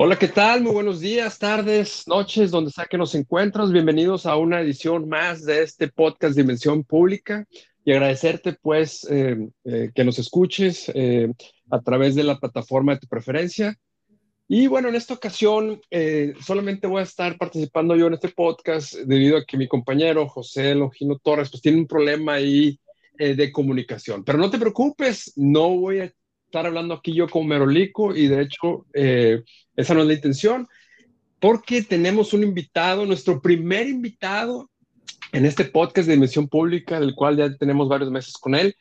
[0.00, 0.62] Hola, ¿qué tal?
[0.62, 3.72] Muy buenos días, tardes, noches, donde sea que nos encuentras.
[3.72, 7.48] Bienvenidos a una edición más de este podcast Dimensión Pública
[7.84, 11.32] y agradecerte pues eh, eh, que nos escuches eh,
[11.68, 13.76] a través de la plataforma de tu preferencia.
[14.46, 15.80] Y bueno, en esta ocasión
[16.40, 20.76] solamente voy a estar participando yo en este podcast debido a que mi compañero José
[20.76, 22.78] Longino Torres pues tiene un problema ahí
[23.18, 24.22] de comunicación.
[24.22, 26.12] Pero no te preocupes, no voy a
[26.48, 29.42] estar hablando aquí yo como merolico y de hecho eh,
[29.76, 30.66] esa no es la intención,
[31.38, 34.70] porque tenemos un invitado, nuestro primer invitado
[35.32, 38.74] en este podcast de Dimensión Pública, del cual ya tenemos varios meses con él,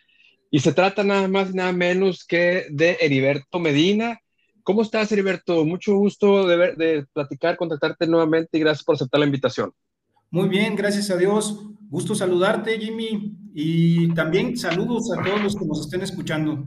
[0.49, 4.17] y se trata nada más y nada menos que de Heriberto Medina.
[4.63, 5.65] ¿Cómo estás, Heriberto?
[5.65, 9.73] Mucho gusto de, de platicar, contactarte nuevamente y gracias por aceptar la invitación.
[10.29, 11.67] Muy bien, gracias a Dios.
[11.89, 16.65] Gusto saludarte, Jimmy, y también saludos a todos los que nos estén escuchando.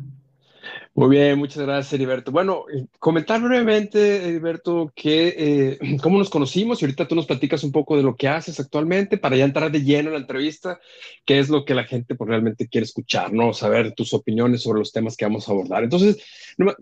[1.00, 2.30] Muy bien, muchas gracias, Heriberto.
[2.30, 7.64] Bueno, eh, comentar brevemente, Heriberto, que eh, cómo nos conocimos y ahorita tú nos platicas
[7.64, 10.78] un poco de lo que haces actualmente para ya entrar de lleno en la entrevista,
[11.24, 13.54] qué es lo que la gente pues, realmente quiere escuchar, ¿no?
[13.54, 15.84] Saber tus opiniones sobre los temas que vamos a abordar.
[15.84, 16.22] Entonces,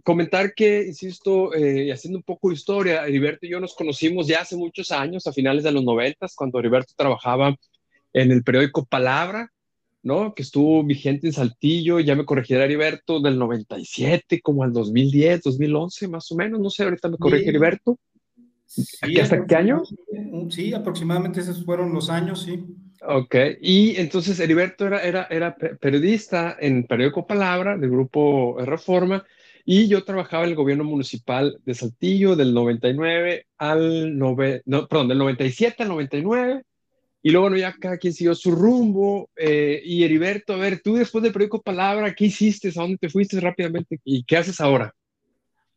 [0.03, 4.41] comentar que, insisto, eh, haciendo un poco de historia, Heriberto y yo nos conocimos ya
[4.41, 7.55] hace muchos años, a finales de los noventas, cuando Heriberto trabajaba
[8.13, 9.53] en el periódico Palabra,
[10.03, 10.35] ¿no?
[10.35, 16.09] Que estuvo vigente en Saltillo, ya me corregirá Heriberto, del 97 como al 2010, 2011
[16.09, 17.99] más o menos, no sé, ahorita me corrige Heriberto.
[18.67, 19.83] Sí, ¿Hasta qué año?
[20.51, 22.63] Sí, aproximadamente esos fueron los años, sí.
[23.01, 29.25] Ok, y entonces Heriberto era, era, era periodista en Periódico Palabra del grupo Reforma
[29.65, 35.09] y yo trabajaba en el gobierno municipal de Saltillo del 99 al 9, no, perdón,
[35.09, 36.65] del 97 al 99
[37.23, 39.29] y luego, bueno, ya cada quien siguió su rumbo.
[39.37, 42.69] Eh, y Heriberto, a ver, tú después del periódico Palabra, ¿qué hiciste?
[42.69, 44.01] ¿A dónde te fuiste rápidamente?
[44.05, 44.95] ¿Y qué haces ahora?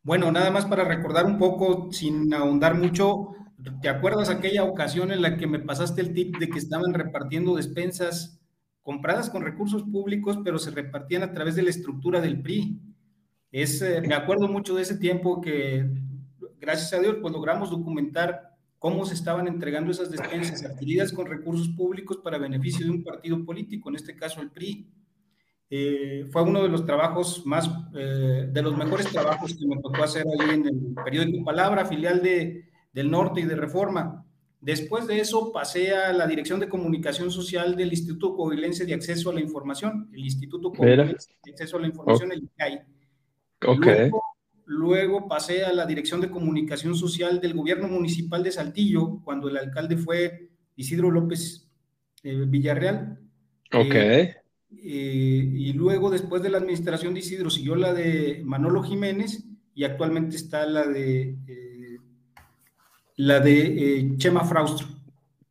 [0.02, 3.34] Bueno, nada más para recordar un poco, sin ahondar mucho,
[3.80, 7.54] ¿te acuerdas aquella ocasión en la que me pasaste el tip de que estaban repartiendo
[7.54, 8.40] despensas
[8.82, 12.80] compradas con recursos públicos, pero se repartían a través de la estructura del PRI?
[13.52, 15.88] Es, eh, me acuerdo mucho de ese tiempo que,
[16.58, 18.51] gracias a Dios, pues logramos documentar
[18.82, 23.44] cómo se estaban entregando esas despensas adquiridas con recursos públicos para beneficio de un partido
[23.44, 24.90] político, en este caso el PRI.
[25.70, 30.02] Eh, fue uno de los trabajos más, eh, de los mejores trabajos que me tocó
[30.02, 34.26] hacer ahí en el periódico Palabra, filial de, del Norte y de Reforma.
[34.60, 39.30] Después de eso pasé a la Dirección de Comunicación Social del Instituto Coahuilense de Acceso
[39.30, 42.80] a la Información, el Instituto Coahuilense de Acceso a la Información, el ICAI.
[43.64, 43.86] Ok.
[43.86, 44.31] Luego
[45.28, 49.96] pasé a la Dirección de Comunicación Social del Gobierno Municipal de Saltillo, cuando el alcalde
[49.96, 51.68] fue Isidro López
[52.22, 53.18] eh, Villarreal.
[53.72, 53.94] Ok.
[53.94, 54.36] Eh,
[54.84, 59.44] eh, y luego, después de la administración de Isidro, siguió la de Manolo Jiménez
[59.74, 61.36] y actualmente está la de
[63.16, 64.86] la de Chema Fraustro.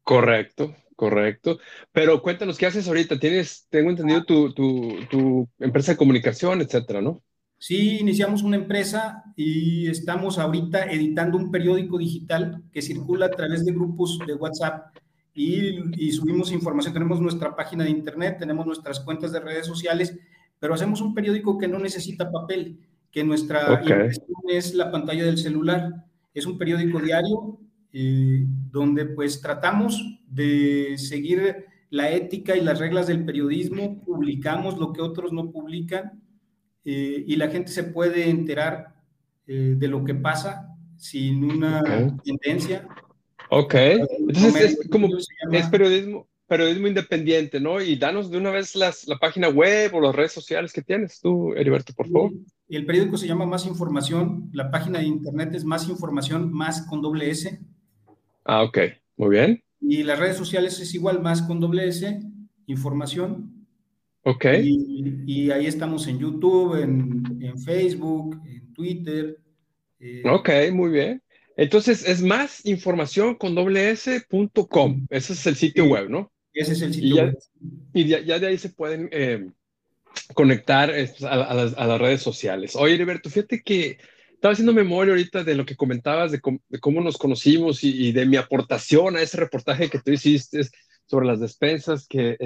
[0.04, 1.60] Correcto, correcto.
[1.92, 3.20] Pero cuéntanos, ¿qué haces ahorita?
[3.20, 7.22] Tienes, tengo entendido, tu, tu, tu empresa de comunicación, etcétera, ¿no?
[7.64, 13.64] Sí, iniciamos una empresa y estamos ahorita editando un periódico digital que circula a través
[13.64, 14.98] de grupos de WhatsApp
[15.36, 16.92] y, subimos información.
[16.92, 20.18] Tenemos nuestra página de internet, tenemos nuestras cuentas de redes sociales,
[20.58, 22.80] pero hacemos un periódico que no necesita papel,
[23.12, 23.80] que nuestra
[24.50, 26.04] es la pantalla del celular.
[26.34, 27.60] Es un periódico diario
[27.94, 34.94] eh, donde pues tratamos de seguir la ética y las reglas del periodismo, publicamos lo
[34.94, 36.21] que otros no publican
[36.86, 38.96] eh, y la gente se puede enterar
[39.48, 41.84] eh, de lo que pasa sin una
[42.24, 42.88] tendencia.
[43.50, 45.10] Ok, entonces es como,
[45.52, 47.82] es periodismo, periodismo independiente, ¿no?
[47.82, 51.20] Y danos de una vez las, la página web o las redes sociales que tienes
[51.20, 52.32] tú, Heriberto, por favor.
[52.70, 57.02] El periódico se llama Más Información, la página de internet es Más Información, más con
[57.02, 57.60] doble S.
[58.46, 58.78] Ah, ok,
[59.18, 59.64] muy bien.
[59.80, 62.22] Y las redes sociales es igual, más con doble S,
[62.68, 63.61] información,
[64.24, 64.46] Ok.
[64.64, 69.38] Y, ahí estamos en YouTube, en, Facebook, en Twitter.
[70.00, 71.22] Eh, ok, muy bien.
[71.58, 75.08] Entonces es más información con doble S.com.
[75.10, 76.32] Ese es el sitio web, ¿no?
[76.54, 77.38] Ese es el sitio y web.
[77.94, 79.48] Y ya, de ahí se pueden eh,
[80.34, 82.76] conectar eh, a, las, redes sociales.
[82.76, 83.98] Oye, Heriberto, fíjate que
[84.34, 88.38] estaba haciendo memoria ahorita de lo que comentabas, de, cómo nos conocimos y, de mi
[88.38, 90.62] aportación a ese reportaje que tú hiciste
[91.06, 92.38] sobre las despensas que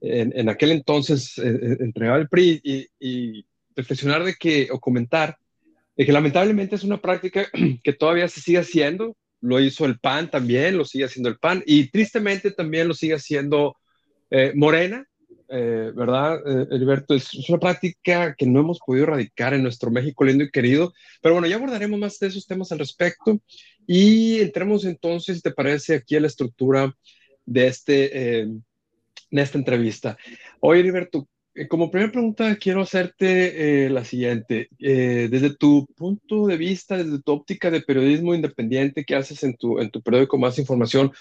[0.00, 3.44] en, aquel entonces eh, eh, entregaba el PRI y,
[3.76, 5.38] reflexionar de que, o comentar,
[5.96, 7.46] de que lamentablemente es una práctica
[7.82, 11.62] que todavía se sigue haciendo, lo hizo el PAN también, lo sigue haciendo el PAN
[11.64, 13.76] y tristemente también lo sigue haciendo
[14.30, 15.06] eh, Morena,
[15.48, 17.14] eh, ¿verdad, eh, Heriberto?
[17.14, 20.92] Es, una práctica que no hemos podido erradicar en nuestro México lindo y querido,
[21.22, 23.40] pero bueno, ya abordaremos más de esos temas al respecto
[23.86, 26.94] y entremos entonces, ¿te parece, aquí a la estructura
[27.46, 28.60] de, este, de
[29.38, 30.16] esta entrevista?
[30.60, 31.28] Oye, Heriberto,
[31.68, 34.68] como primera pregunta quiero hacerte la siguiente.
[34.78, 39.78] desde tu punto de vista, desde tu óptica de periodismo independiente que haces en tu,
[39.80, 41.12] en tu periódico Más Información,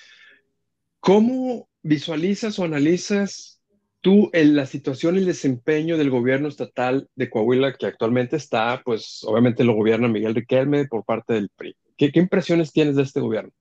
[0.99, 3.59] ¿cómo visualizas o analizas
[4.01, 8.81] tú en la situación y el desempeño del gobierno estatal de Coahuila que actualmente está,
[8.83, 11.75] pues obviamente lo gobierna Miguel Riquelme por parte del PRI?
[11.97, 13.51] ¿Qué, impresiones tienes de este gobierno?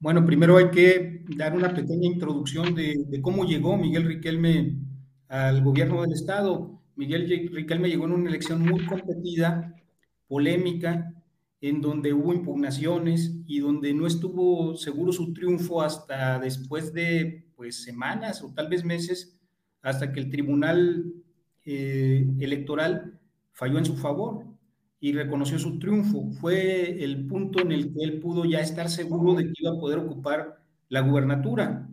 [0.00, 4.76] Bueno, primero hay que dar una pequeña introducción de, cómo llegó Miguel Riquelme
[5.26, 6.80] al gobierno del estado.
[6.94, 9.74] Miguel Riquelme llegó en una elección muy competida,
[10.28, 11.12] polémica,
[11.60, 17.82] en donde hubo impugnaciones y donde no estuvo seguro su triunfo hasta después de pues
[17.82, 19.36] semanas o tal vez meses,
[19.82, 21.12] hasta que el Tribunal
[21.64, 23.18] eh, Electoral
[23.52, 24.46] falló en su favor
[25.00, 26.30] y reconoció su triunfo.
[26.40, 29.78] Fue el punto en el que él pudo ya estar seguro de que iba a
[29.78, 31.88] poder ocupar la gubernatura.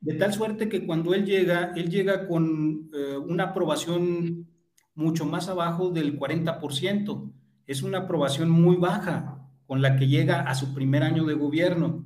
[0.00, 4.46] De tal suerte que cuando él llega, él llega con eh, una aprobación
[4.94, 7.32] mucho más abajo del 40%
[7.66, 12.04] es una aprobación muy baja con la que llega a su primer año de gobierno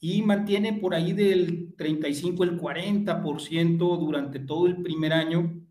[0.00, 5.63] y mantiene por ahí del 35 el 40% durante todo el primer año.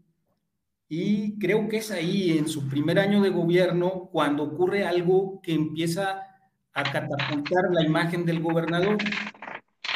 [0.89, 5.53] Y creo que es ahí, en su primer año de gobierno, cuando ocurre algo que
[5.53, 6.21] empieza
[6.74, 8.97] a catapultar la imagen del gobernador.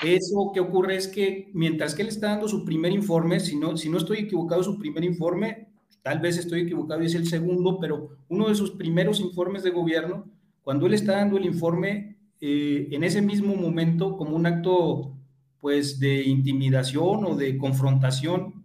[0.03, 3.77] Eso que ocurre es que mientras que él está dando su primer informe, si no,
[3.77, 5.67] si no estoy equivocado, su primer informe
[6.07, 9.71] tal vez estoy equivocado y es el segundo, pero uno de sus primeros informes de
[9.71, 10.25] gobierno,
[10.63, 15.17] cuando él está dando el informe, eh, en ese mismo momento, como un acto
[15.59, 18.56] pues de intimidación o de confrontación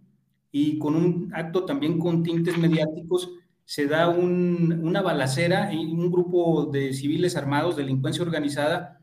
[0.53, 3.31] y con un acto también con tintes mediáticos,
[3.65, 9.01] se da una balacera y un grupo de civiles armados, delincuencia organizada,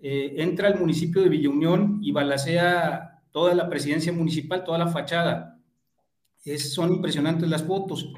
[0.00, 4.86] eh, entra al municipio de Villa Unión y balacea toda la presidencia municipal, toda la
[4.86, 5.58] fachada
[6.58, 8.12] son impresionantes las fotos.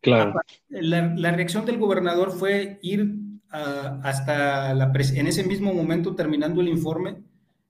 [0.00, 0.34] Claro.
[0.68, 3.14] La, reacción del gobernador fue ir
[3.50, 7.22] hasta la en ese mismo momento, terminando el informe,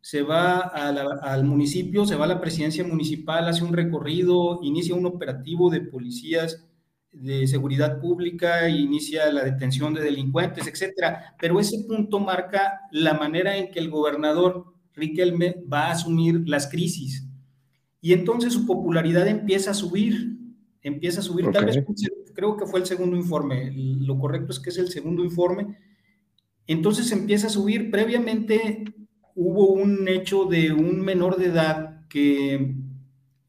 [0.03, 5.07] se va al municipio, se va a la presidencia municipal, hace un recorrido, inicia un
[5.07, 6.67] operativo de policías
[7.13, 11.37] de seguridad pública, inicia la detención de delincuentes, etcétera.
[11.41, 16.69] Pero ese punto marca la manera en que el gobernador Riquelme va a asumir las
[16.69, 17.29] crisis.
[18.01, 20.37] Y entonces su popularidad empieza a subir,
[20.83, 21.85] empieza a subir, tal vez
[22.35, 25.77] creo que fue el segundo informe, lo correcto es que es el segundo informe,
[26.67, 28.85] entonces empieza a subir, previamente
[29.35, 32.75] hubo un hecho de un menor de edad que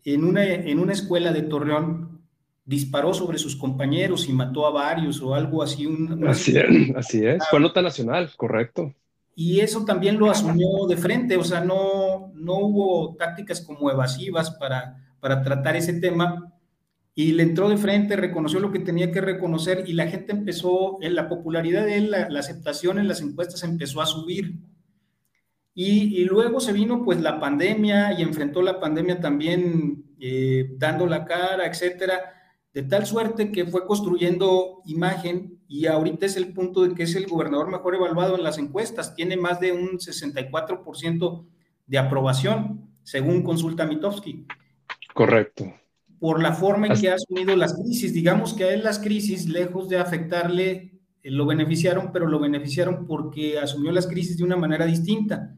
[0.06, 2.22] en una, en una escuela de Torreón
[2.66, 5.88] disparó sobre sus compañeros y mató a varios o algo así.
[6.28, 8.94] así, es, así es, fue nota nacional, correcto
[9.36, 14.52] y eso también lo asumió de frente, o sea, no, no hubo tácticas como evasivas
[14.52, 16.54] para, para tratar ese tema
[17.16, 20.98] y le entró de frente, reconoció lo que tenía que reconocer y la gente empezó,
[21.02, 24.56] en la popularidad de él, la, aceptación en las encuestas empezó a subir.
[25.76, 31.08] Y, y, luego se vino pues la pandemia y enfrentó la pandemia también eh, dando
[31.08, 32.22] la cara, etcétera,
[32.74, 37.16] de tal suerte que fue construyendo imagen y ahorita es el punto de que es
[37.16, 41.46] el gobernador mejor evaluado en las encuestas, tiene más de un 64%
[41.88, 44.46] de aprobación, según consulta Mitofsky.
[45.14, 45.74] Correcto.
[46.20, 49.50] Por la forma en que ha asumido las crisis, digamos que a él las crisis,
[49.50, 54.56] lejos de afectarle, eh, lo beneficiaron, pero lo beneficiaron porque asumió las crisis de una
[54.56, 55.56] manera distinta.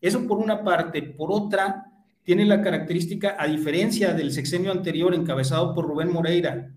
[0.00, 1.02] Eso por una parte.
[1.02, 1.86] Por otra,
[2.22, 6.72] tiene la característica, a diferencia del sexenio anterior encabezado por Rubén Moreira,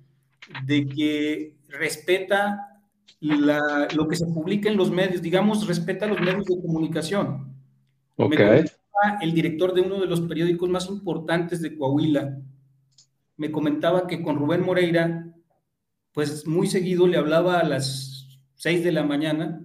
[0.66, 2.82] de que respeta
[3.20, 7.56] lo que se publica en los medios, digamos, respeta los medios de comunicación.
[8.16, 8.66] Okay.
[9.22, 12.38] el director de uno de los periódicos más importantes de Coahuila
[13.38, 15.34] me comentaba que con Rubén Moreira,
[16.12, 19.62] pues muy seguido le hablaba a las 6 de la mañana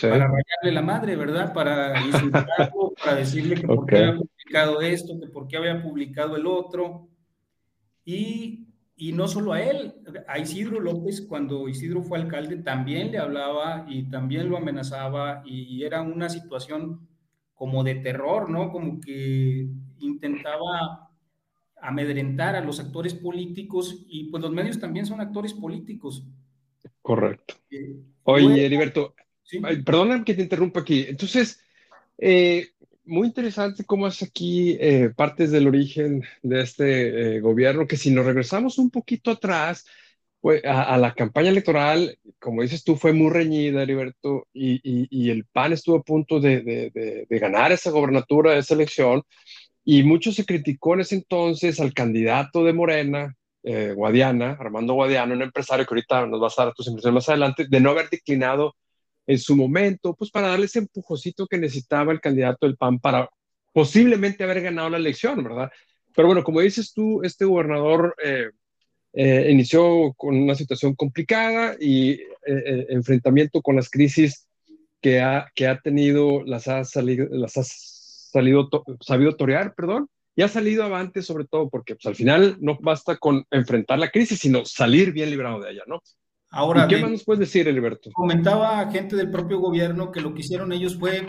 [0.00, 1.52] para rayarle la madre, ¿verdad?
[1.52, 6.36] Para insultarlo, para decirle que por qué había publicado esto, que por qué había publicado
[6.36, 7.08] el otro.
[8.04, 8.70] Y
[9.00, 9.94] y no solo a él,
[10.28, 15.82] a Isidro López, cuando Isidro fue alcalde, también le hablaba y también lo amenazaba y
[15.84, 17.08] era una situación
[17.54, 18.70] como de terror, ¿no?
[18.70, 19.70] Como que
[20.00, 21.10] intentaba
[21.80, 26.26] amedrentar a los actores políticos y pues los medios también son actores políticos.
[27.00, 27.54] Correcto.
[27.70, 29.14] Eh, Oye, Heriberto,
[29.84, 31.06] perdona que te interrumpa aquí.
[31.08, 31.60] Entonces,
[32.18, 32.68] eh,
[33.04, 38.10] muy interesante cómo es aquí eh, partes del origen de este eh, gobierno, que si
[38.10, 39.86] nos regresamos un poquito atrás,
[40.40, 45.44] pues, a, la campaña electoral, como dices tú, fue muy reñida, Heriberto, y, y, el
[45.44, 49.22] PAN estuvo a punto de, de, de, ganar esa gobernatura, esa elección,
[49.84, 55.34] y mucho se criticó en ese entonces al candidato de Morena, eh, Guadiana, Armando Guadiana,
[55.34, 58.08] un empresario que ahorita nos va a dar tus impresiones más adelante, de no haber
[58.08, 58.74] declinado
[59.30, 63.30] en su momento, pues para darle ese empujocito que necesitaba el candidato del PAN para
[63.72, 65.70] posiblemente haber ganado la elección, ¿verdad?
[66.16, 68.50] Pero bueno, como dices tú, este gobernador eh,
[69.12, 74.48] eh, inició con una situación complicada y eh, enfrentamiento con las crisis
[75.00, 78.68] que ha, que ha tenido, las ha salido, las ha salido,
[79.00, 83.16] sabido torear, perdón, y ha salido avante sobre todo porque pues, al final no basta
[83.16, 86.02] con enfrentar la crisis, sino salir bien librado de ella, ¿no?
[86.50, 88.10] Ahora, ¿Qué más nos puedes decir, Heriberto?
[88.12, 91.26] Comentaba gente del propio gobierno que lo que hicieron ellos fue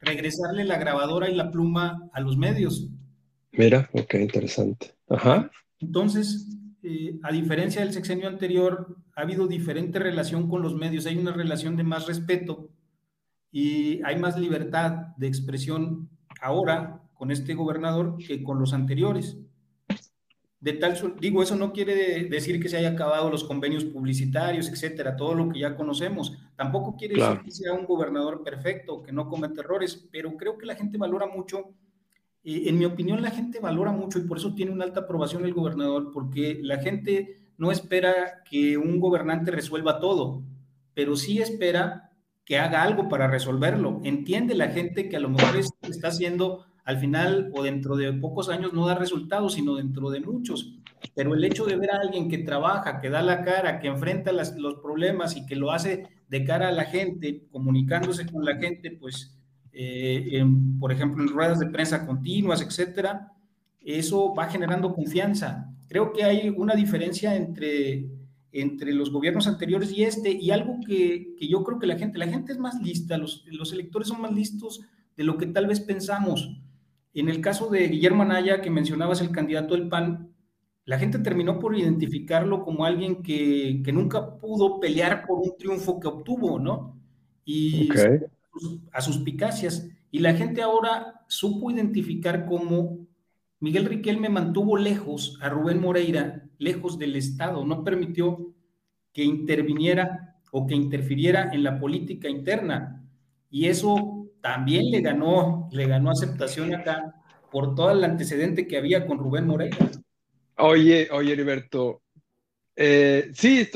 [0.00, 2.88] regresarle la grabadora y la pluma a los medios.
[3.52, 4.94] Mira, ok, interesante.
[5.08, 5.50] Ajá.
[5.80, 6.48] Entonces,
[6.82, 11.06] eh, a diferencia del sexenio anterior, ha habido diferente relación con los medios.
[11.06, 12.68] Hay una relación de más respeto
[13.50, 16.10] y hay más libertad de expresión
[16.40, 19.38] ahora con este gobernador que con los anteriores.
[20.60, 25.16] De tal, digo, eso no quiere decir que se haya acabado los convenios publicitarios, etcétera,
[25.16, 26.36] todo lo que ya conocemos.
[26.56, 30.66] Tampoco quiere decir que sea un gobernador perfecto, que no cometa errores, pero creo que
[30.66, 31.74] la gente valora mucho,
[32.42, 35.44] eh, en mi opinión, la gente valora mucho y por eso tiene una alta aprobación
[35.44, 40.42] el gobernador, porque la gente no espera que un gobernante resuelva todo,
[40.92, 42.10] pero sí espera
[42.44, 44.00] que haga algo para resolverlo.
[44.02, 48.48] Entiende la gente que a lo mejor está haciendo al final o dentro de pocos
[48.48, 50.72] años no da resultados, sino dentro de muchos.
[51.14, 54.32] Pero el hecho de ver a alguien que trabaja, que da la cara, que enfrenta
[54.32, 58.90] los problemas y que lo hace de cara a la gente, comunicándose con la gente,
[58.90, 59.38] pues,
[59.70, 60.42] eh,
[60.80, 63.32] por ejemplo, en ruedas de prensa continuas, etcétera,
[63.82, 65.70] eso va generando confianza.
[65.88, 68.08] Creo que hay una diferencia entre,
[68.50, 72.16] entre los gobiernos anteriores y este, y algo que, que yo creo que la gente,
[72.16, 74.80] la gente es más lista, los, los electores son más listos
[75.18, 76.62] de lo que tal vez pensamos.
[77.14, 80.32] En el caso de Guillermo Anaya, que mencionabas el candidato del PAN,
[80.84, 86.08] la gente terminó por identificarlo como alguien que, nunca pudo pelear por un triunfo que
[86.08, 86.98] obtuvo, ¿no?
[87.44, 87.88] Y
[88.92, 89.86] a sus picacias.
[90.10, 93.06] Y la gente ahora supo identificar cómo
[93.60, 98.54] Miguel Riquelme mantuvo lejos a Rubén Moreira, lejos del Estado, no permitió
[99.12, 103.04] que interviniera o que interfiriera en la política interna.
[103.50, 107.14] Y eso también le ganó, le ganó aceptación acá
[107.50, 109.76] por todo el antecedente que había con Rubén Moreira.
[110.56, 112.02] Oye, oye, Heriberto,
[112.80, 113.68] eh, sí,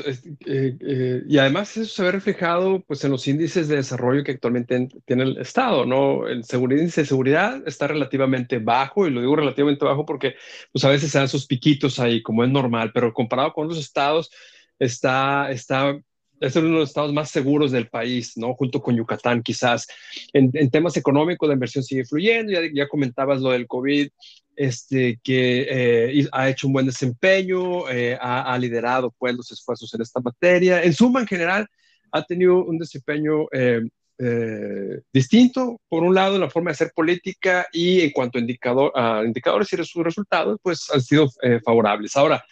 [0.45, 4.31] eh, eh, y además eso se ve reflejado pues, en los índices de desarrollo que
[4.31, 6.25] actualmente tiene el Estado, ¿no?
[6.25, 10.35] El índice de seguridad está relativamente bajo, y lo digo relativamente bajo porque
[10.71, 13.77] pues, a veces se dan sus piquitos ahí, como es normal, pero comparado con los
[13.77, 14.31] estados,
[14.79, 15.99] está, está
[16.43, 18.53] es uno de los estados más seguros del país, ¿no?
[18.53, 19.87] Junto con Yucatán, quizás.
[20.33, 24.09] En, temas económicos, la inversión sigue fluyendo, ya, ya comentabas lo del COVID,
[24.55, 30.01] este, que eh, ha hecho un buen desempeño, eh, ha, liderado pues los esfuerzos en
[30.01, 30.83] esta materia.
[30.83, 31.67] En suma, en general,
[32.11, 33.81] ha tenido un desempeño eh,
[35.13, 38.91] distinto, por un lado, en la forma de hacer política y en cuanto a, indicador,
[38.95, 41.29] a indicadores y sus resultados, pues han sido
[41.63, 42.15] favorables.
[42.17, 42.43] Ahora,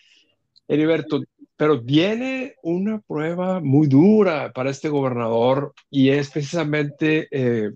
[0.68, 1.22] Heriberto,
[1.62, 7.70] pero viene una prueba muy dura para este gobernador y es precisamente eh,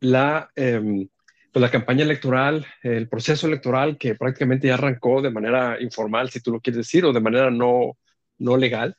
[0.00, 1.06] la, em,
[1.52, 6.40] pues la campaña electoral, el proceso electoral que prácticamente ya arrancó de manera informal, si
[6.40, 7.96] tú lo quieres decir, o de manera no,
[8.38, 8.96] no legal.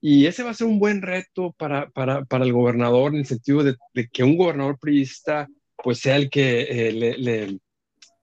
[0.00, 3.26] Y ese va a ser un buen reto para, para, para el gobernador en el
[3.26, 3.76] sentido de,
[4.12, 5.48] que un gobernador priista
[5.82, 7.58] pues sea el que eh, le, le,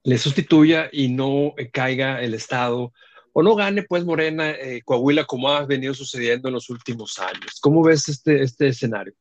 [0.02, 2.94] le, sustituya y no caiga el Estado
[3.34, 7.60] o no gane pues Morena eh, Coahuila como ha venido sucediendo en los últimos años.
[7.62, 9.14] ¿Cómo ves este, este escenario?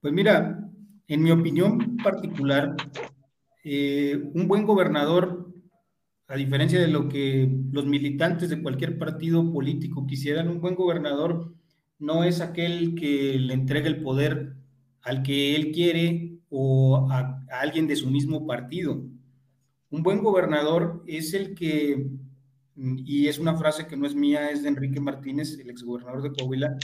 [0.00, 0.60] Pues mira,
[1.08, 2.76] en mi opinión particular,
[3.64, 5.50] eh, un buen gobernador,
[6.28, 11.54] a diferencia de lo que los militantes de cualquier partido político quisieran, un buen gobernador
[11.98, 14.54] no es aquel que le entrega el poder
[15.02, 19.06] al que él quiere o a alguien de su mismo partido.
[19.90, 22.10] Un buen gobernador es el que
[22.76, 26.32] y es una frase que no es mía, es de Enrique Martínez, el exgobernador de
[26.32, 26.76] Coahuila.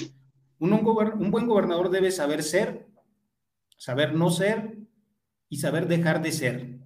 [0.58, 2.86] Un, un, buen gobernador debe saber ser,
[3.76, 4.78] saber no ser
[5.48, 6.78] y saber dejar de ser.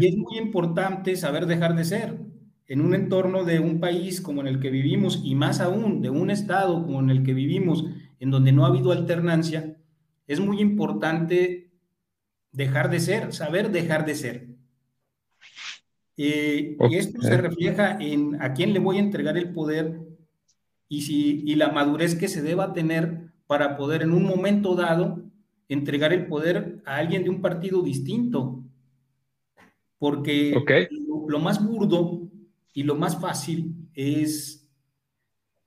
[0.00, 2.18] Y es muy importante saber dejar de ser.
[2.66, 6.10] En un entorno de un país como en el que vivimos, y más aún de
[6.10, 7.84] un estado como en el que vivimos,
[8.20, 9.76] en donde no ha habido alternancia,
[10.26, 11.72] es muy importante
[12.52, 14.51] dejar de ser, saber dejar de ser.
[16.16, 20.00] Eh, y esto se refleja en a quién le voy a entregar el poder
[20.88, 25.22] y, si, y la madurez que se deba tener para poder en un momento dado
[25.68, 28.62] entregar el poder a alguien de un partido distinto.
[29.98, 30.54] Porque
[31.28, 32.28] lo, más burdo
[32.72, 34.68] y lo más fácil es,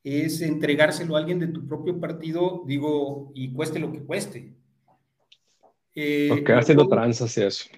[0.04, 4.54] es entregárselo a alguien de tu propio partido, digo, y cueste lo que cueste.
[5.96, 7.70] Eh, Porque haciendo tranzas y eso.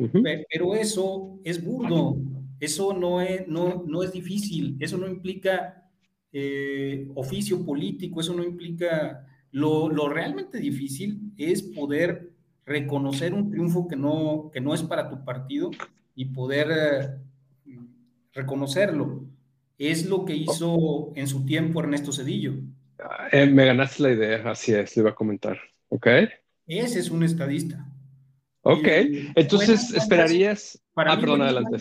[0.50, 2.18] Pero eso es burdo,
[2.60, 5.90] eso no es, no, no es difícil, eso no implica
[6.32, 9.26] eh, oficio político, eso no implica...
[9.52, 12.32] Lo, lo, realmente difícil es poder
[12.66, 15.72] reconocer un triunfo que no, que no es para tu partido
[16.16, 16.68] y poder
[17.66, 17.78] eh,
[18.34, 19.26] reconocerlo.
[19.78, 22.56] Es lo que hizo en su tiempo Ernesto Cedillo.
[23.32, 25.58] Eh, me ganaste la idea, así es, le iba a comentar.
[25.90, 26.08] ¿Ok?
[26.68, 27.88] Ese es un estadista.
[28.62, 28.88] Ok,
[29.36, 30.84] entonces esperarías...
[30.94, 31.78] Para ah, perdón, adelante.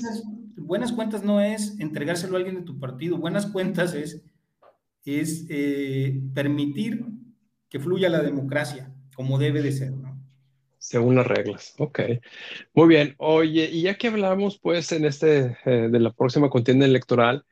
[0.57, 4.23] Buenas cuentas no es entregárselo a alguien de tu partido, buenas cuentas es,
[5.05, 7.05] es eh, permitir
[7.69, 10.17] que fluya la democracia como debe de ser, ¿no?
[10.79, 11.75] Según las reglas.
[11.79, 12.01] Ok.
[12.75, 13.15] Muy bien.
[13.19, 17.45] Oye, y ya que hablamos, pues, en este, eh, de la próxima contienda electoral,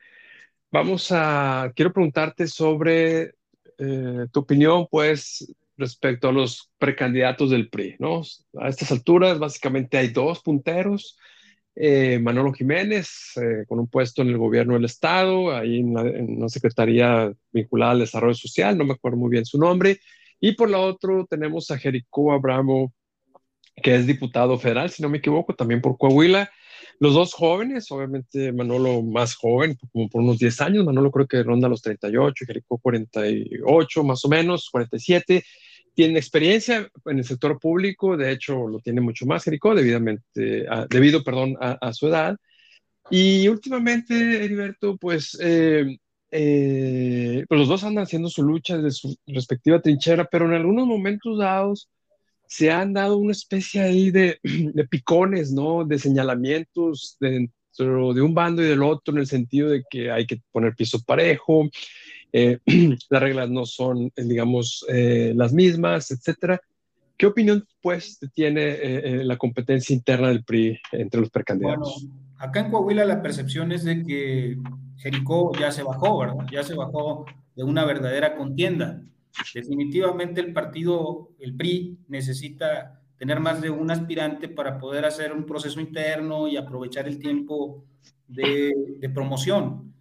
[0.71, 3.33] vamos a, quiero preguntarte sobre
[3.77, 8.21] eh, tu opinión, pues, respecto a los precandidatos del PRI, ¿no?
[8.57, 11.17] A estas alturas, básicamente hay dos punteros.
[11.75, 13.33] Eh, Manolo Jiménez,
[13.67, 15.97] con un puesto en el gobierno del Estado, ahí en,
[16.37, 19.99] una secretaría vinculada al desarrollo social, no me acuerdo muy bien su nombre.
[20.39, 22.93] Y por la otra tenemos a Jericó Abramo
[23.81, 26.49] que es diputado federal, si no me equivoco, también por Coahuila.
[26.99, 31.43] Los dos jóvenes, obviamente Manolo más joven, como por unos 10 años, Manolo creo que
[31.43, 35.43] ronda los 38, Jericó 48 más o menos, 47.
[35.95, 41.23] Tienen experiencia en el sector público, de hecho lo tiene mucho más Jericó, debidamente, debido
[41.23, 42.37] perdón, a, su edad.
[43.09, 45.97] Y últimamente, Heriberto, pues, eh,
[46.31, 50.85] eh, pues los dos andan haciendo su lucha desde su respectiva trinchera, pero en algunos
[50.85, 51.89] momentos dados,
[52.47, 54.39] se han dado una especie ahí de,
[54.89, 55.85] picones, ¿no?
[55.85, 60.25] De señalamientos dentro de un bando y del otro, en el sentido de que hay
[60.25, 61.69] que poner piso parejo,
[62.31, 62.59] eh,
[63.09, 66.59] las reglas no son, digamos, eh, las mismas, etcétera.
[67.17, 72.05] ¿Qué opinión, pues, tiene eh, la competencia interna del PRI entre los precandidatos?
[72.07, 74.57] Bueno, acá en Coahuila la percepción es de que
[74.97, 76.45] Jericó ya se bajó, ¿verdad?
[76.51, 79.01] Ya se bajó de una verdadera contienda.
[79.53, 85.45] Definitivamente el partido, el PRI, necesita tener más de un aspirante para poder hacer un
[85.45, 87.83] proceso interno y aprovechar el tiempo
[88.27, 88.73] de,
[89.13, 89.93] promoción.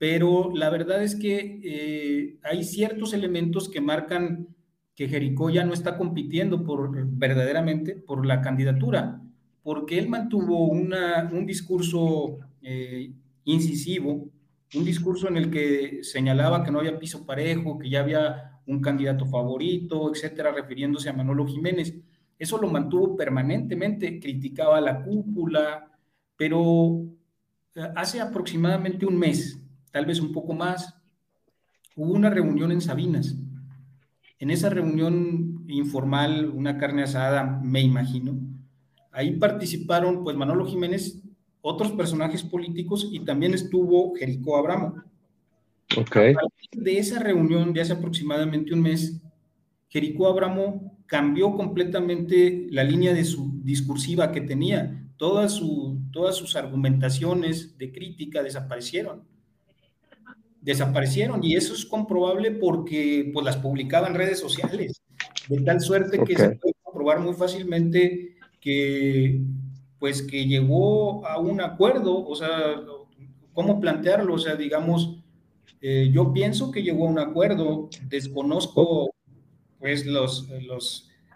[0.00, 4.48] Pero la verdad es que eh, hay ciertos elementos que marcan
[4.94, 9.20] que Jericó ya no está compitiendo por, verdaderamente por la candidatura,
[9.62, 13.12] porque él mantuvo un discurso eh,
[13.44, 14.30] incisivo,
[14.74, 18.80] un discurso en el que señalaba que no había piso parejo, que ya había un
[18.80, 21.94] candidato favorito, etcétera, refiriéndose a Manolo Jiménez.
[22.38, 25.90] Eso lo mantuvo permanentemente, criticaba la cúpula,
[26.36, 27.04] pero
[27.74, 29.59] eh, hace aproximadamente un mes,
[29.90, 30.94] tal vez un poco más,
[31.96, 33.36] hubo una reunión en Sabinas.
[34.38, 38.38] En esa reunión informal, una carne asada, me imagino,
[39.12, 41.20] ahí participaron pues Manolo Jiménez,
[41.60, 44.94] otros personajes políticos y también estuvo Jericó Abramo.
[45.96, 46.34] Okay.
[46.72, 49.20] de esa reunión de hace aproximadamente un mes,
[49.88, 55.04] Jericó Abramo cambió completamente la línea de su discursiva que tenía.
[55.16, 59.24] Todas, su, todas sus argumentaciones de crítica desaparecieron.
[60.60, 65.02] Desaparecieron y eso es comprobable porque pues, las publicaba en redes sociales,
[65.48, 69.40] de tal suerte que se puede comprobar muy fácilmente que
[69.98, 72.80] pues que llegó a un acuerdo, o sea,
[73.52, 75.18] cómo plantearlo, o sea, digamos,
[75.82, 79.10] eh, yo pienso que llegó a un acuerdo, desconozco
[79.78, 80.48] pues los,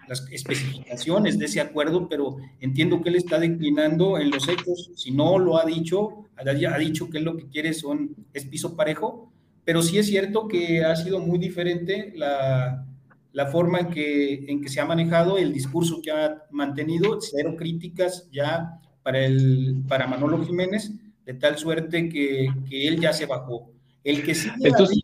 [0.09, 5.11] las especificaciones de ese acuerdo, pero entiendo que él está declinando en los hechos, si
[5.11, 9.33] no lo ha dicho, ha dicho que lo que quiere son, es piso parejo,
[9.65, 12.87] pero sí es cierto que ha sido muy diferente la,
[13.33, 17.55] la forma en que, en que se ha manejado, el discurso que ha mantenido, cero
[17.59, 20.93] críticas ya para, el, para Manolo Jiménez,
[21.25, 23.71] de tal suerte que, que él ya se bajó.
[24.03, 24.99] El que sigue Entonces,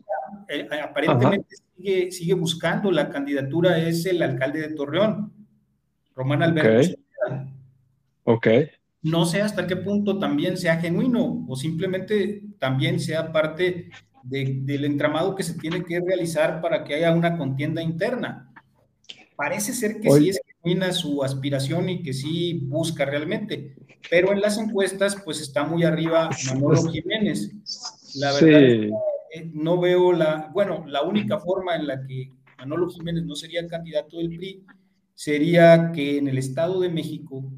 [0.51, 1.55] eh, aparentemente
[2.11, 5.31] sigue, buscando la candidatura es el alcalde de Torreón,
[6.13, 6.99] Román Alberto.
[8.25, 8.47] Ok.
[9.03, 13.89] No sé hasta qué punto también sea genuino o simplemente también sea parte
[14.23, 18.53] del entramado que se tiene que realizar para que haya una contienda interna.
[19.35, 23.73] parece ser que sí es genuina su aspiración y que sí busca realmente,
[24.09, 27.49] pero en las encuestas pues está muy arriba Manolo Jiménez.
[28.15, 28.91] La verdad es que
[29.33, 33.65] eh, no veo la, bueno, la única forma en la que Manolo Jiménez no sería
[33.67, 34.65] candidato del PRI
[35.13, 37.51] sería que en el Estado de México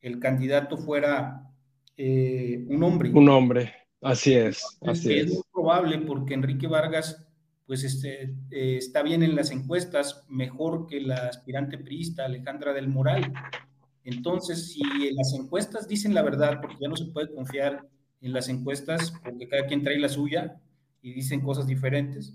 [0.00, 1.50] el candidato fuera
[1.96, 3.10] eh, un hombre.
[3.10, 5.32] Un hombre, así es, así es.
[5.32, 7.26] Es probable porque Enrique Vargas,
[7.66, 12.88] pues este, eh, está bien en las encuestas, mejor que la aspirante priista Alejandra del
[12.88, 13.32] Moral.
[14.04, 17.84] Entonces, si las encuestas dicen la verdad, porque ya no se puede confiar
[18.20, 20.60] en las encuestas, porque cada quien trae la suya
[21.04, 22.34] y dicen cosas diferentes,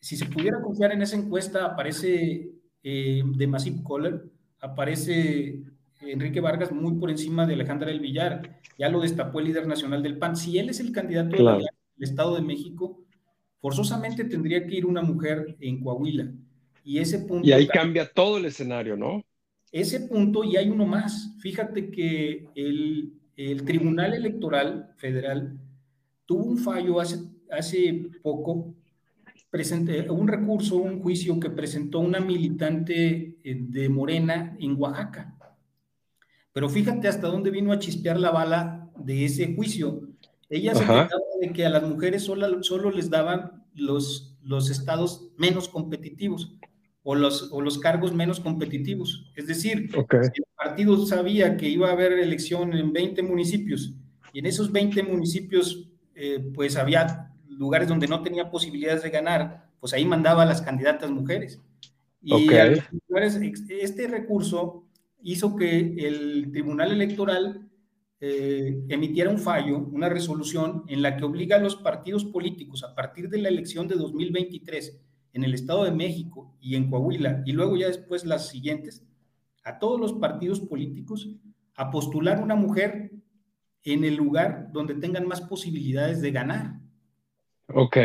[0.00, 2.50] si se pudiera confiar en esa encuesta, aparece
[2.82, 4.24] eh, de Massive Caller,
[4.60, 5.62] aparece
[6.00, 8.60] Enrique Vargas muy por encima de Alejandra del Villar.
[8.76, 10.36] Ya lo destapó el líder nacional del PAN.
[10.36, 11.68] Si él es el candidato del
[12.00, 13.04] Estado de México,
[13.60, 16.32] forzosamente tendría que ir una mujer en Coahuila.
[16.82, 17.46] Y ese punto.
[17.46, 19.22] Y ahí cambia todo el escenario, ¿no?
[19.70, 21.36] Ese punto, y hay uno más.
[21.38, 25.56] Fíjate que el, el Tribunal Electoral Federal
[26.26, 27.18] tuvo un fallo hace,
[27.50, 28.74] hace poco
[29.50, 35.36] presenté un recurso, un juicio que presentó una militante eh, de Morena en Oaxaca.
[36.52, 40.08] Pero fíjate hasta dónde vino a chispear la bala de ese juicio.
[40.48, 41.08] Ella se quejaba
[41.40, 46.56] de que a las mujeres solo, solo les daban los, los estados menos competitivos
[47.02, 49.30] o los, o los cargos menos competitivos.
[49.36, 53.94] Es decir, si el partido sabía que iba a haber elección en 20 municipios
[54.32, 57.29] y en esos 20 municipios eh, pues había
[57.60, 61.60] lugares donde no tenía posibilidades de ganar, pues ahí mandaba a las candidatas mujeres.
[62.22, 62.48] Y
[63.68, 64.86] este recurso
[65.22, 67.68] hizo que el Tribunal Electoral
[68.18, 72.94] eh, emitiera un fallo, una resolución en la que obliga a los partidos políticos a
[72.94, 74.98] partir de la elección de 2023
[75.34, 79.06] en el Estado de México y en Coahuila, y luego ya después las siguientes,
[79.64, 81.28] a todos los partidos políticos
[81.76, 83.12] a postular una mujer
[83.84, 86.80] en el lugar donde tengan más posibilidades de ganar.
[87.74, 87.96] Ok.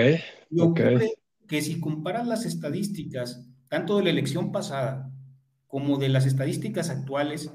[1.47, 5.11] que si comparas las estadísticas, tanto de la elección pasada
[5.67, 7.51] como de las estadísticas actuales,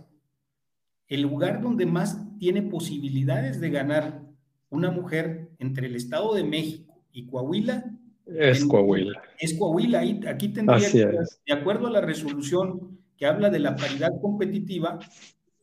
[1.08, 4.22] el lugar donde más tiene posibilidades de ganar
[4.68, 7.84] una mujer entre el Estado de México y Coahuila
[8.38, 9.22] es Coahuila.
[9.38, 10.00] Es Coahuila.
[10.28, 11.06] Aquí tendría, que,
[11.46, 14.98] de acuerdo a la resolución que habla de la paridad competitiva,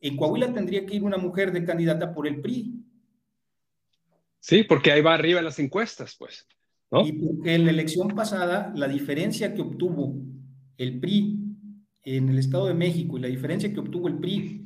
[0.00, 2.77] en Coahuila tendría que ir una mujer de candidata por el PRI.
[4.40, 6.46] Sí, porque ahí va arriba en las encuestas, pues.
[7.04, 10.16] Y porque en la elección pasada, la diferencia que obtuvo
[10.78, 11.38] el PRI
[12.04, 14.64] en el Estado de México y la diferencia que obtuvo el PRI,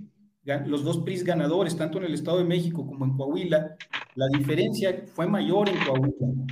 [0.66, 3.76] los dos PRIs ganadores, tanto en el Estado de México como en Coahuila,
[4.14, 6.46] la diferencia fue mayor en Coahuila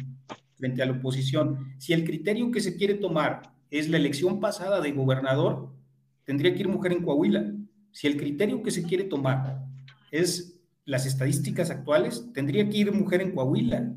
[0.56, 1.74] frente a la oposición.
[1.78, 5.72] Si el criterio que se quiere tomar es la elección pasada de gobernador,
[6.24, 7.52] tendría que ir mujer en Coahuila.
[7.92, 9.64] Si el criterio que se quiere tomar
[10.11, 10.49] es
[10.90, 13.92] las estadísticas actuales, tendría que ir mujer en Coahuila.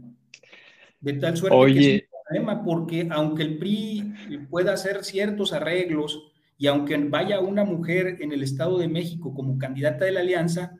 [1.02, 4.14] De tal suerte que es un problema, porque aunque el PRI
[4.48, 9.58] pueda hacer ciertos arreglos y aunque vaya una mujer en el Estado de México como
[9.58, 10.76] candidata de la alianza,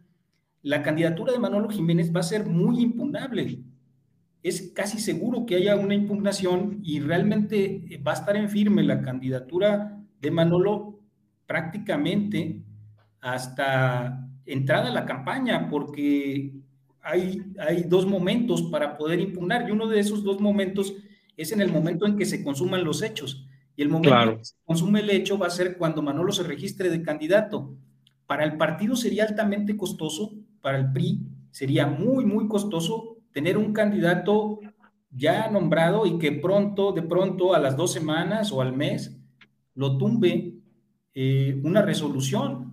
[0.62, 3.64] la candidatura de Manolo Jiménez va a ser muy impugnable.
[4.44, 9.02] Es casi seguro que haya una impugnación y realmente va a estar en firme la
[9.02, 11.00] candidatura de Manolo
[11.48, 12.62] prácticamente
[13.20, 16.54] hasta entrada a la campaña, porque
[17.02, 20.94] hay, hay dos momentos para poder impugnar y uno de esos dos momentos
[21.36, 23.48] es en el momento en que se consuman los hechos.
[23.76, 26.44] Y el momento en que se consume el hecho va a ser cuando Manolo se
[26.44, 27.76] registre de candidato.
[28.28, 31.20] Para el partido sería altamente costoso, para el PRI
[31.52, 34.60] sería muy, muy costoso tener un candidato
[35.12, 39.20] ya nombrado y que pronto, de pronto, a las dos semanas o al mes,
[39.76, 40.56] lo tumbe
[41.14, 42.73] eh, una resolución.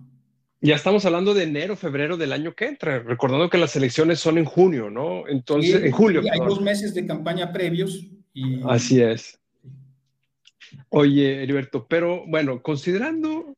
[0.63, 4.37] Ya estamos hablando de enero, febrero del año que entra, recordando que las elecciones son
[4.37, 5.27] en junio, ¿no?
[5.27, 6.21] Entonces, en julio.
[6.31, 8.05] Hay dos meses de campaña previos.
[8.31, 8.61] Y...
[8.67, 9.39] Así es.
[10.89, 13.55] Oye, Heriberto, pero bueno, considerando,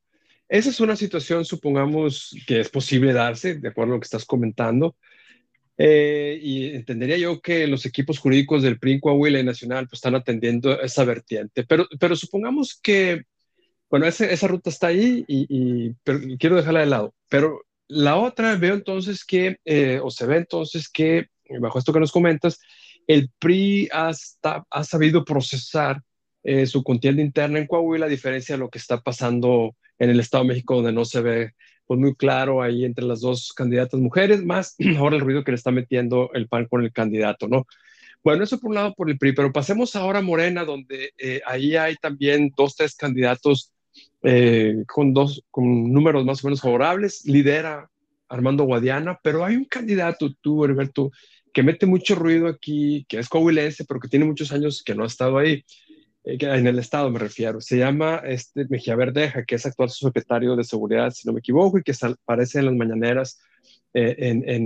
[0.48, 4.24] esa es una situación, supongamos, que es posible darse, de acuerdo a lo que estás
[4.24, 4.96] comentando,
[5.76, 10.14] eh, y entendería yo que los equipos jurídicos del PRI, Coahuila y Nacional pues, están
[10.14, 13.24] atendiendo esa vertiente, pero, pero supongamos que,
[13.94, 15.94] bueno, esa ruta está ahí y,
[16.38, 20.88] quiero dejarla de lado, pero la otra veo entonces que, eh, o se ve entonces
[20.88, 21.28] que,
[21.60, 22.58] bajo esto que nos comentas,
[23.06, 24.10] el PRI ha,
[24.68, 26.02] ha sabido procesar
[26.42, 30.18] eh, su contienda interna en Coahuila, a diferencia de lo que está pasando en el
[30.18, 31.52] Estado de México, donde no se ve
[31.86, 35.56] pues, muy claro ahí entre las dos candidatas mujeres, más ahora el ruido que le
[35.56, 37.64] está metiendo el PAN con el candidato, ¿no?
[38.24, 41.42] Bueno, eso por un lado por el PRI, pero pasemos ahora a Morena, donde eh,
[41.46, 43.73] ahí hay también dos, tres candidatos
[44.24, 47.90] eh, con, dos, con números más o menos favorables, lidera
[48.28, 51.10] Armando Guadiana, pero hay un candidato, tú, Herberto,
[51.52, 55.04] que mete mucho ruido aquí, que es coahuilense, pero que tiene muchos años que no
[55.04, 55.64] ha estado ahí,
[56.24, 57.60] eh, en el estado me refiero.
[57.60, 61.78] Se llama este Mejía Verdeja, que es actual secretario de Seguridad, si no me equivoco,
[61.78, 63.38] y que aparece en las mañaneras
[63.92, 64.16] eh,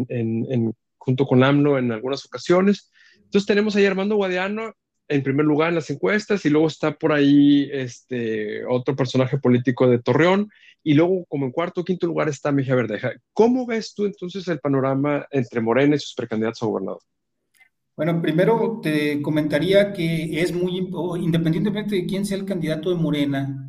[0.09, 2.91] en, junto con AMLO en algunas ocasiones.
[3.17, 4.73] Entonces tenemos ahí Armando Guadiana,
[5.09, 9.89] en primer lugar en las encuestas y luego está por ahí este otro personaje político
[9.89, 10.51] de Torreón
[10.85, 13.13] y luego como en cuarto o quinto lugar está Mejía Verdeja.
[13.33, 17.01] ¿Cómo ves tú entonces el panorama entre Morena y sus precandidatos a gobernador?
[17.97, 20.89] Bueno, primero te comentaría que es muy,
[21.21, 23.69] independientemente de quién sea el candidato de Morena,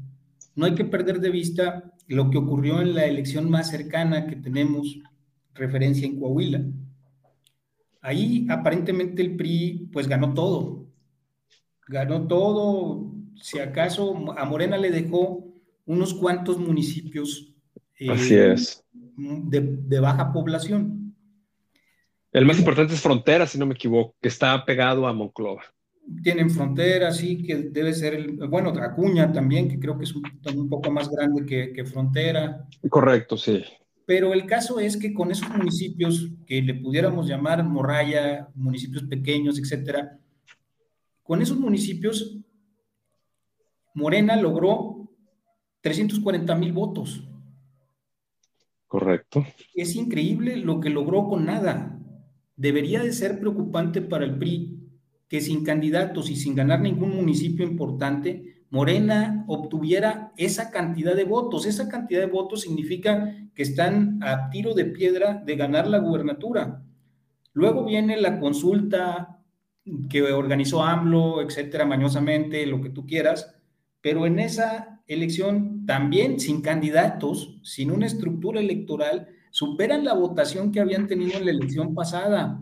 [0.55, 4.35] no hay que perder de vista lo que ocurrió en la elección más cercana que
[4.35, 4.99] tenemos
[5.55, 6.63] referencia en Coahuila.
[8.01, 10.88] Ahí aparentemente el PRI pues ganó todo,
[11.89, 15.45] ganó todo, si acaso a Morena le dejó
[15.85, 17.49] unos cuantos municipios
[17.99, 18.83] eh, Así es.
[19.17, 21.13] De, baja población.
[22.31, 25.63] El más importante es Frontera, si no me equivoco, que está pegado a Monclova.
[26.23, 30.69] Tienen Frontera, sí, que debe ser, el, bueno, Acuña también, que creo que es un,
[30.69, 32.65] poco más grande que, que Frontera.
[32.89, 33.63] Correcto, sí.
[34.05, 39.59] Pero el caso es que con esos municipios que le pudiéramos llamar morralla, municipios pequeños,
[39.59, 40.17] etcétera,
[41.29, 42.39] con esos municipios,
[43.93, 45.11] Morena logró
[45.81, 47.23] 340 mil votos.
[48.87, 49.45] Correcto.
[49.75, 51.99] Es increíble lo que logró con nada.
[52.55, 54.79] Debería de ser preocupante para el PRI
[55.27, 61.67] que sin candidatos y sin ganar ningún municipio importante, Morena obtuviera esa cantidad de votos.
[61.67, 66.83] Esa cantidad de votos significa que están a tiro de piedra de ganar la gubernatura.
[67.53, 69.38] Luego viene la consulta
[70.09, 73.55] que organizó AMLO, etcétera, mañosamente, lo que tú quieras,
[74.01, 80.79] pero en esa elección también sin candidatos, sin una estructura electoral, superan la votación que
[80.79, 82.61] habían tenido en la elección pasada,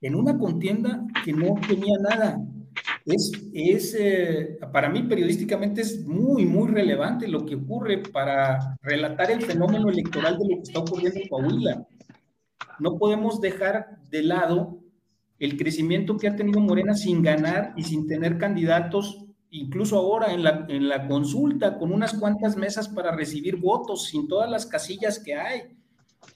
[0.00, 2.40] en una contienda que no tenía nada.
[3.04, 9.30] Es, es eh, para mí periodísticamente es muy, muy relevante lo que ocurre para relatar
[9.30, 11.86] el fenómeno electoral de lo que está ocurriendo en Coahuila.
[12.78, 14.78] No podemos dejar de lado
[15.38, 20.42] el crecimiento que ha tenido Morena sin ganar y sin tener candidatos, incluso ahora en
[20.42, 25.20] la, en la consulta, con unas cuantas mesas para recibir votos, sin todas las casillas
[25.20, 25.62] que hay.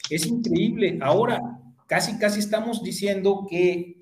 [0.08, 0.98] Es increíble.
[1.02, 1.40] Ahora,
[1.86, 3.98] casi, casi estamos diciendo que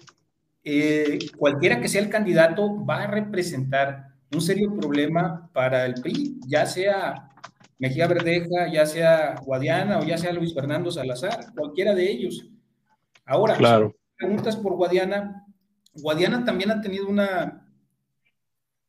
[0.65, 6.39] eh, cualquiera que sea el candidato va a representar un serio problema para el PRI,
[6.47, 7.31] ya sea
[7.79, 12.47] Mejía Verdeja, ya sea Guadiana o ya sea Luis Fernando Salazar, cualquiera de ellos.
[13.25, 15.47] Ahora, claro preguntas por Guadiana.
[15.95, 17.67] Guadiana también ha tenido una,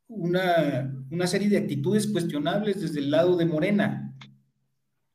[0.08, 4.13] una, una serie de actitudes cuestionables desde el lado de Morena.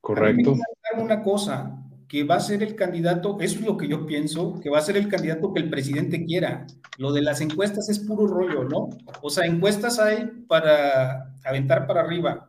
[0.00, 0.54] Correcto.
[0.94, 1.76] A una cosa,
[2.08, 4.82] que va a ser el candidato, eso es lo que yo pienso, que va a
[4.82, 6.66] ser el candidato que el presidente quiera.
[6.98, 8.88] Lo de las encuestas es puro rollo, ¿no?
[9.22, 12.48] O sea, encuestas hay para aventar para arriba.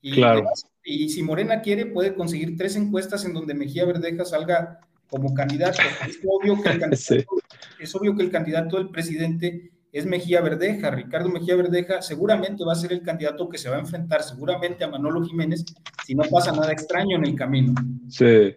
[0.00, 0.44] Y, claro.
[0.82, 4.80] y si Morena quiere, puede conseguir tres encuestas en donde Mejía Verdeja salga
[5.14, 5.78] como candidato.
[6.08, 7.36] Es obvio que el candidato,
[7.78, 10.90] es obvio que el candidato del presidente es Mejía Verdeja.
[10.90, 14.82] Ricardo Mejía Verdeja seguramente va a ser el candidato que se va a enfrentar seguramente
[14.82, 15.64] a Manolo Jiménez
[16.04, 17.74] si no pasa nada extraño en el camino.
[18.08, 18.56] Sí.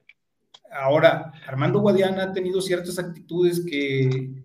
[0.72, 4.44] Ahora, Armando Guadiana ha tenido ciertas actitudes que,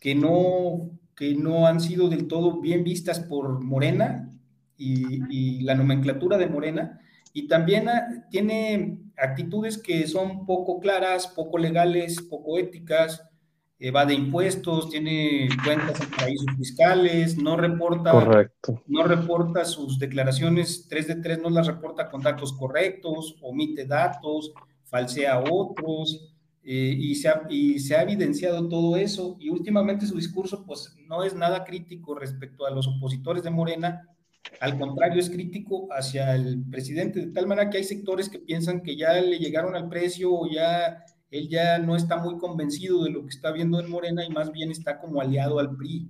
[0.00, 4.28] que, no, que no han sido del todo bien vistas por Morena
[4.76, 7.00] y, y la nomenclatura de Morena,
[7.32, 7.88] y también
[8.30, 13.22] tiene actitudes que son poco claras, poco legales, poco éticas,
[13.82, 18.12] evade impuestos, tiene cuentas en paraísos fiscales, no reporta,
[18.86, 24.52] no reporta sus declaraciones 3 de 3, no las reporta con datos correctos, omite datos,
[24.84, 30.14] falsea otros, eh, y, se ha, y se ha evidenciado todo eso, y últimamente su
[30.14, 34.08] discurso pues no es nada crítico respecto a los opositores de Morena,
[34.60, 38.82] al contrario, es crítico hacia el presidente, de tal manera que hay sectores que piensan
[38.82, 43.10] que ya le llegaron al precio o ya él ya no está muy convencido de
[43.10, 46.08] lo que está viendo en Morena y más bien está como aliado al PRI.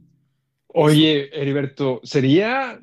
[0.66, 2.80] Oye, Heriberto, sería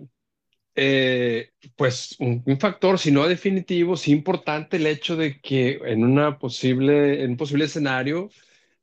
[0.75, 6.05] eh, pues un, un, factor, si no definitivo, sí importante el hecho de que en,
[6.05, 8.29] una posible, en un posible escenario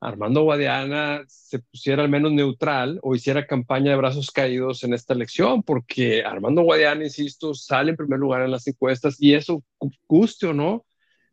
[0.07, 5.15] Armando Guadiana se pusiera al menos neutral o hiciera campaña de brazos caídos en esta
[5.15, 9.65] elección, porque Armando Guadiana, insisto, sale en primer lugar en las encuestas y eso,
[10.07, 10.87] guste o no,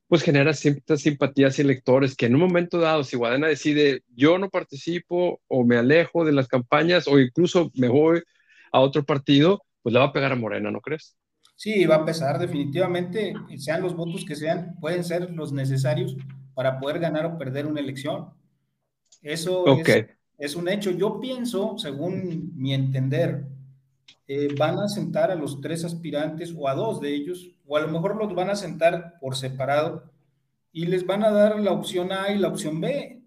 [0.07, 4.39] pues genera ciertas simpatías y electores que en un momento dado, si Guadiana decide yo
[4.39, 8.23] no participo o me alejo de las campañas o incluso me voy
[8.71, 11.15] a otro partido, pues le va a pegar a Morena, ¿no crees?
[11.55, 16.17] Sí, va a pesar definitivamente, sean los votos que sean, pueden ser los necesarios
[16.55, 18.29] para poder ganar o perder una elección.
[19.23, 19.65] Eso
[20.37, 20.91] es, un hecho.
[20.91, 23.45] Yo pienso, según mi entender,
[24.27, 27.81] eh, van a sentar a los tres aspirantes o a dos de ellos, o a
[27.81, 30.11] lo mejor los van a sentar por separado
[30.73, 33.21] y les van a dar la opción A y la opción B.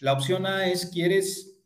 [0.00, 1.56] La opción A es, ¿quieres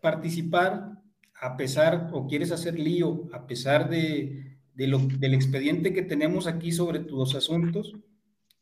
[0.00, 0.92] participar
[1.40, 6.72] a pesar o quieres hacer lío a pesar de, lo, del expediente que tenemos aquí
[6.72, 7.94] sobre tus asuntos?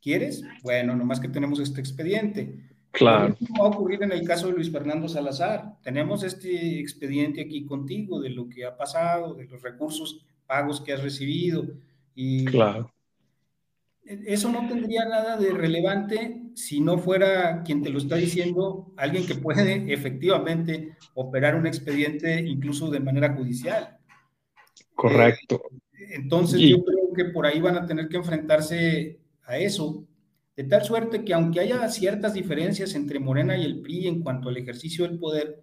[0.03, 0.45] ¿Quieres?
[0.63, 2.68] Bueno, nomás que tenemos este expediente.
[2.91, 3.37] Claro.
[3.61, 5.77] va a ocurrir en el caso de Luis Fernando Salazar.
[5.83, 10.93] Tenemos este expediente aquí contigo de lo que ha pasado, de los recursos pagos que
[10.93, 11.67] has recibido.
[12.15, 12.93] Y claro.
[14.05, 19.27] Eso no tendría nada de relevante si no fuera quien te lo está diciendo, alguien
[19.27, 23.99] que puede efectivamente operar un expediente incluso de manera judicial.
[24.95, 25.61] Correcto.
[25.93, 30.05] Eh, entonces yo creo que por ahí van a tener que enfrentarse a eso,
[30.59, 34.49] de tal suerte que aunque haya ciertas diferencias entre Morena y el PRI en cuanto
[34.49, 35.63] al ejercicio del poder,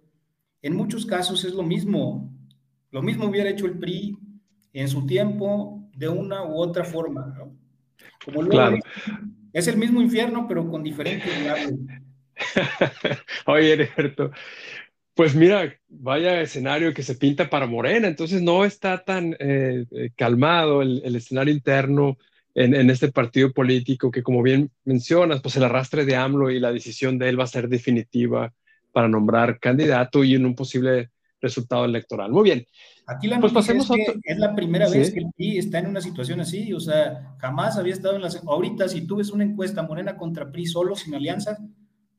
[0.62, 2.32] en muchos casos es lo mismo.
[2.92, 4.16] Lo mismo hubiera hecho el PRI
[4.72, 7.26] en su tiempo de una u otra forma.
[7.36, 8.48] ¿no?
[8.48, 8.78] claro.
[9.52, 11.30] Es el mismo infierno, pero con diferentes
[13.46, 14.30] Oye, Heriberto,
[15.12, 20.10] pues mira, vaya escenario que se pinta para Morena, entonces no está tan eh, eh,
[20.16, 22.16] calmado el, escenario interno
[22.56, 26.72] en, este partido político que como bien mencionas, pues el arrastre de AMLO y la
[26.72, 28.52] decisión de él va a ser definitiva
[28.92, 32.32] para nombrar candidato y en un posible resultado electoral.
[32.32, 32.66] Muy bien.
[33.06, 35.88] Aquí la pues pasemos es, que es la primera vez que el PRI está en
[35.88, 38.30] una situación así, o sea, jamás había estado en la...
[38.46, 41.58] Ahorita, si tú ves una encuesta Morena contra PRI solo, sin alianza,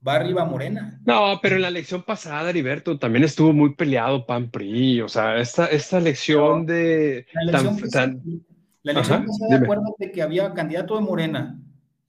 [0.07, 1.01] va arriba Morena.
[1.03, 5.65] No, pero en la elección pasada, Heriberto, también estuvo muy peleado PAN-PRI, o sea, esta,
[5.65, 7.25] esta elección de...
[7.33, 8.43] La elección,
[8.87, 11.59] la elección pasada, acuérdate que había candidato de Morena,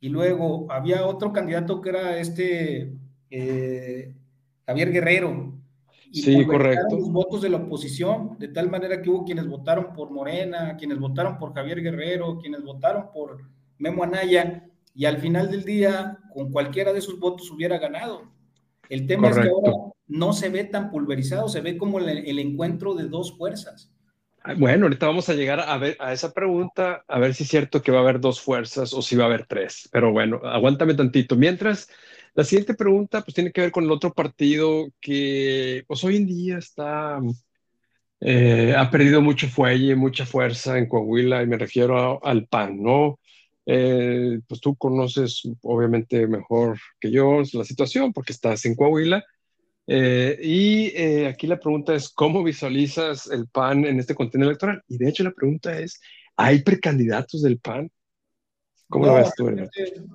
[0.00, 2.94] y luego había otro candidato que era este
[3.30, 4.14] eh,
[4.66, 5.54] Javier Guerrero,
[6.10, 6.96] y sí, correcto.
[6.96, 10.98] los votos de la oposición, de tal manera que hubo quienes votaron por Morena, quienes
[10.98, 13.42] votaron por Javier Guerrero, quienes votaron por
[13.78, 14.64] Memo Anaya,
[14.94, 18.22] y al final del día, con cualquiera de esos votos hubiera ganado.
[18.88, 19.72] El tema es que ahora
[20.06, 23.92] no se ve tan pulverizado, se ve como el, encuentro de dos fuerzas.
[24.56, 27.82] Bueno, ahorita vamos a llegar a ver a esa pregunta, a ver si es cierto
[27.82, 29.88] que va a haber dos fuerzas o si va a haber tres.
[29.92, 31.36] Pero bueno, aguántame tantito.
[31.36, 31.88] Mientras,
[32.34, 36.26] la siguiente pregunta pues tiene que ver con el otro partido que pues hoy en
[36.26, 37.20] día está,
[38.20, 43.20] eh, ha perdido mucho fuelle, mucha fuerza en Coahuila y me refiero al PAN, ¿no?
[43.66, 49.24] Eh, pues tú conoces obviamente mejor que yo la situación porque estás en Coahuila.
[49.90, 54.82] Eh, y aquí la pregunta es, ¿cómo visualizas el PAN en este contenido electoral?
[54.86, 55.98] Y de hecho la pregunta es,
[56.36, 57.90] ¿hay precandidatos del PAN?
[58.90, 59.50] ¿Cómo lo ves tú,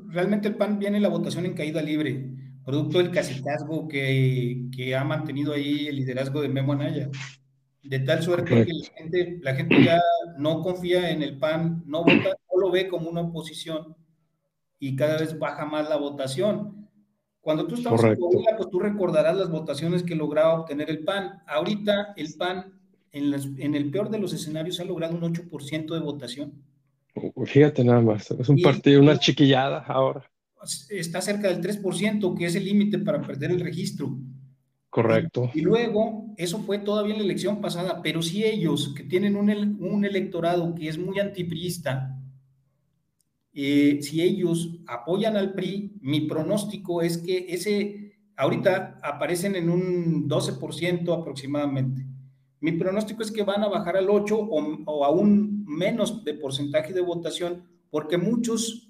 [0.10, 2.30] Realmente el PAN viene la votación en caída libre,
[2.64, 7.10] producto del casicazgo que, que ha mantenido ahí el liderazgo de Memo Anaya.
[7.82, 10.00] De tal suerte que la gente, la gente ya
[10.38, 13.96] no confía en el PAN, no vota, no lo ve como una oposición
[14.80, 16.83] y cada vez baja más la votación.
[17.44, 21.42] Cuando tú estabas en Coahuila, pues tú recordarás las votaciones que lograba obtener el PAN.
[21.46, 22.80] Ahorita el PAN,
[23.12, 26.54] en, en el peor de los escenarios, ha logrado un 8% de votación.
[27.46, 30.24] Fíjate nada más, es un partido, una chiquillada ahora.
[30.90, 34.18] Está cerca del 3%, que es el límite para perder el registro.
[34.90, 35.52] Correcto.
[35.54, 39.50] Y, luego, eso fue todavía en la elección pasada, pero si ellos, que tienen un,
[39.82, 42.23] un electorado que es muy antipriista,
[43.54, 50.28] eh, si ellos apoyan al PRI, mi pronóstico es que ese, ahorita aparecen en un
[50.28, 52.04] 12% aproximadamente.
[52.60, 57.02] Mi pronóstico es que van a bajar al 8 o, aún menos de porcentaje de
[57.02, 58.90] votación, porque muchos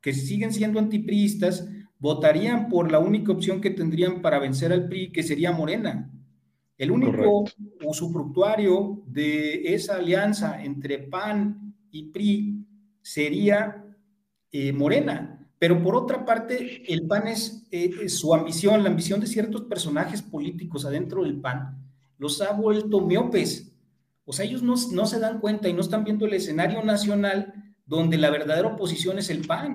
[0.00, 5.10] que siguen siendo antipriistas votarían por la única opción que tendrían para vencer al PRI,
[5.10, 6.12] que sería Morena.
[6.76, 7.44] El único
[7.84, 12.64] usufructuario de esa alianza entre PAN y PRI
[13.00, 13.84] sería
[14.54, 15.44] eh, Morena.
[15.58, 20.22] Pero por otra parte, el PAN es eh, su ambición, la ambición de ciertos personajes
[20.22, 21.76] políticos adentro del PAN,
[22.18, 23.72] los ha vuelto miopes.
[24.24, 27.52] O sea, ellos no, se dan cuenta y no están viendo el escenario nacional
[27.84, 29.74] donde la verdadera oposición es el PAN.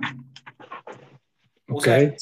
[1.68, 2.16] O sea,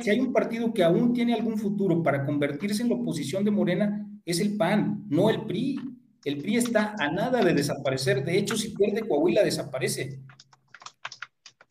[0.00, 3.50] si hay, un partido que aún tiene algún futuro para convertirse en la oposición de
[3.50, 5.80] Morena, es el PAN, no el PRI.
[6.24, 8.24] El PRI está a nada de desaparecer.
[8.24, 10.20] De hecho, si pierde Coahuila, desaparece.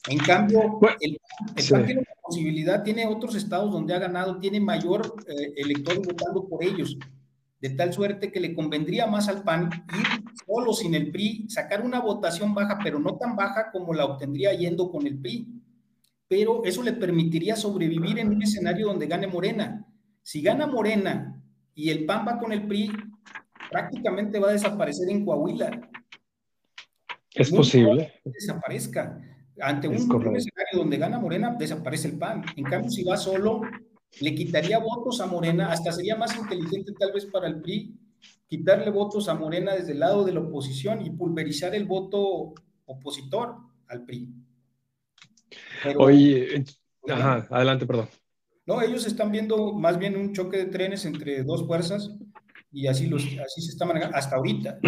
[0.07, 1.19] En cambio, el,
[1.69, 6.47] PAN tiene una posibilidad, tiene otros estados donde ha ganado, tiene mayor eh, electores votando
[6.47, 6.97] por ellos
[7.59, 11.83] de tal suerte que le convendría más al PAN ir solo sin el PRI, sacar
[11.83, 15.47] una votación baja, pero no tan baja como la obtendría yendo con el PRI.
[16.27, 19.85] Pero eso le permitiría sobrevivir en un escenario donde gane Morena.
[20.21, 21.41] Si gana Morena
[21.73, 22.91] y el PAN va con el PRI,
[23.71, 25.89] prácticamente va a desaparecer en Coahuila.
[27.33, 28.13] Es posible.
[28.23, 29.34] Desaparezca.
[29.61, 32.43] Ante un, escenario donde gana Morena, desaparece el PAN.
[32.55, 33.61] En cambio, si va solo,
[34.19, 37.95] le quitaría votos a Morena, hasta sería más inteligente tal vez para el PRI
[38.47, 42.53] quitarle votos a Morena desde el lado de la oposición y pulverizar el voto
[42.85, 43.55] opositor
[43.87, 44.29] al PRI.
[45.97, 46.63] Oye,
[47.07, 48.07] ajá, adelante, perdón.
[48.65, 52.11] No, ellos están viendo más bien un choque de trenes entre dos fuerzas
[52.71, 54.79] y así, los, así se está manejando hasta ahorita.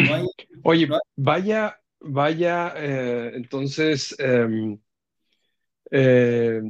[0.63, 4.78] Oye, vaya, vaya, eh, entonces, em,
[5.91, 6.62] eh,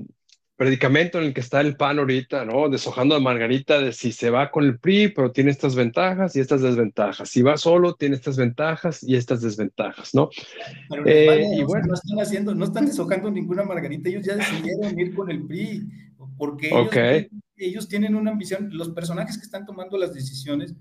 [0.56, 2.68] predicamento en el que está el PAN ahorita, ¿no?
[2.68, 6.40] Deshojando a Margarita de si se va con el PRI, pero tiene estas ventajas y
[6.40, 7.30] estas desventajas.
[7.30, 10.30] Si va solo, tiene estas ventajas y estas desventajas, ¿no?
[11.06, 11.88] Eh, y bueno.
[11.88, 15.88] no están haciendo, no están deshojando ninguna Margarita, ellos ya decidieron ir con el PRI,
[16.38, 20.76] porque ellos, ellos tienen una ambición, los personajes que están tomando las decisiones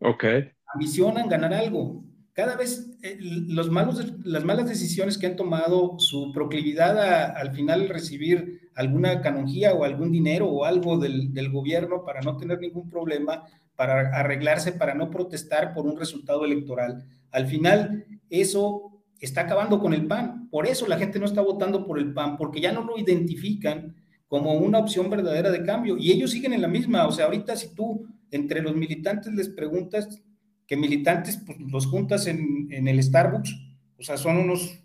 [0.00, 0.50] okay.
[0.74, 2.04] ambicionan ganar algo
[2.34, 8.68] cada vez eh, las malas decisiones que han tomado, su proclividad a, al final recibir
[8.74, 13.44] alguna canonjía o algún dinero o algo del, del, gobierno para no tener ningún problema,
[13.76, 17.04] para arreglarse, para no protestar por un resultado electoral.
[17.30, 20.48] Al final, eso está acabando con el PAN.
[20.50, 23.94] Por eso la gente no está votando por el PAN, porque ya no lo identifican
[24.26, 25.96] como una opción verdadera de cambio.
[25.96, 27.06] Y ellos siguen en la misma.
[27.06, 30.20] O sea, ahorita si tú entre los militantes les preguntas,
[30.66, 33.54] que militantes pues, los juntas en, en, el Starbucks,
[33.98, 34.78] o sea, son unos,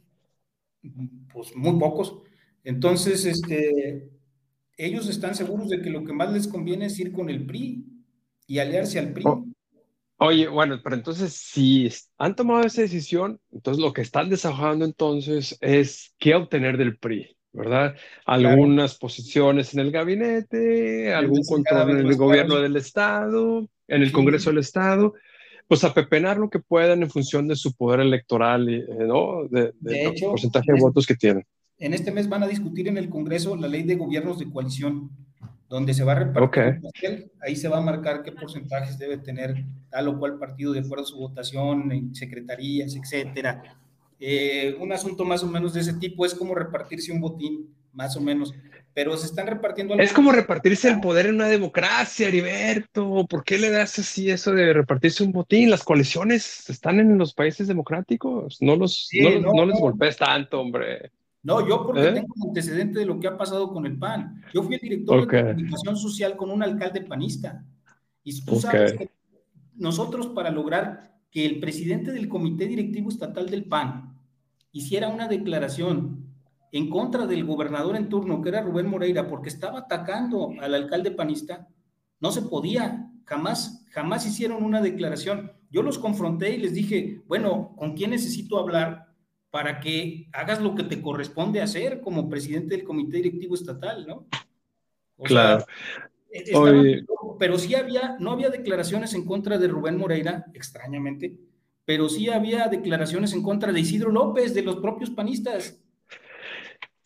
[1.31, 2.17] pues muy pocos.
[2.63, 4.09] Entonces, este,
[4.77, 7.85] ellos están seguros de que lo que más les conviene es ir con el PRI
[8.47, 9.25] y aliarse al PRI.
[10.17, 15.57] oye, bueno, pero entonces, si han tomado esa decisión, entonces lo que están desahogando entonces
[15.61, 17.35] es qué obtener del PRI.
[17.51, 17.95] ¿verdad?
[18.25, 24.51] Algunas posiciones en el gabinete, algún control en el gobierno del Estado, en el Congreso
[24.51, 25.15] del Estado,
[25.69, 29.47] pues apepenar lo que puedan en función de su poder electoral, eh, ¿no?
[29.47, 31.45] De, hecho, porcentaje de votos que tienen.
[31.77, 35.11] En este mes van a discutir en el Congreso la ley de gobiernos de coalición,
[35.69, 40.07] donde se va a repartir ahí se va a marcar qué porcentajes debe tener tal
[40.07, 43.61] o cual partido de acuerdo a su votación, en secretarías, etcétera.
[44.19, 48.17] Eh, un asunto más o menos de ese tipo es como repartirse un botín, más
[48.17, 48.55] o menos
[48.93, 49.95] pero se están repartiendo.
[49.95, 53.25] Es como repartirse el poder en una democracia, Heriberto.
[53.29, 55.69] ¿Por qué le das así eso de repartirse un botín?
[55.69, 58.57] Las coaliciones están en los países democráticos.
[58.61, 59.09] No, los,
[59.41, 61.11] no, les golpees tanto, hombre.
[61.41, 62.11] No, yo porque ¿Eh?
[62.11, 64.43] tengo antecedente de lo que ha pasado con el PAN.
[64.53, 67.63] Yo fui el director de comunicación social con un alcalde panista.
[68.23, 69.09] Y tú sabes que
[69.75, 74.17] nosotros para lograr que el presidente del comité directivo estatal del PAN
[74.71, 76.28] hiciera una declaración
[76.71, 81.11] en contra del gobernador en turno, que era Rubén Moreira, porque estaba atacando al alcalde
[81.11, 81.67] panista,
[82.19, 85.51] no se podía, jamás, jamás hicieron una declaración.
[85.71, 89.09] Yo los confronté y les dije, bueno, ¿con quién necesito hablar
[89.51, 94.27] para que hagas lo que te corresponde hacer como presidente del comité directivo estatal, ¿no?
[95.23, 95.65] claro.
[97.39, 101.35] pero sí había, no había declaraciones en contra de Rubén Moreira, extrañamente,
[101.83, 105.81] pero sí había declaraciones en contra de Isidro López, de los propios panistas.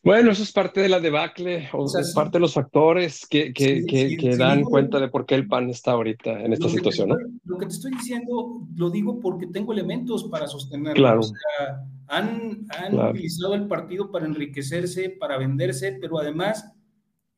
[0.03, 3.85] Bueno, eso es parte de la debacle, o, es parte de los factores que, que,
[3.85, 7.09] que, dan cuenta de por qué el PAN está ahorita en esta situación.
[7.09, 7.15] ¿no?
[7.45, 11.01] Lo que te estoy diciendo lo digo porque tengo elementos para sostenerlo.
[11.01, 11.21] Claro.
[11.21, 16.69] O sea, han, han utilizado el partido para enriquecerse, para venderse, pero además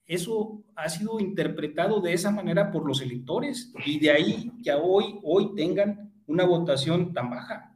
[0.08, 5.20] eso ha sido interpretado de esa manera por los electores y de ahí que hoy,
[5.24, 7.76] hoy tengan una votación tan baja.